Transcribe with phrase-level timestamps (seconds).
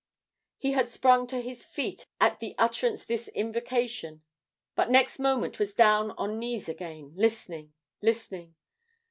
[0.57, 4.23] He had sprung to his feet at the utterance this invocation,
[4.73, 8.55] but next moment was down on knees again, listening listening.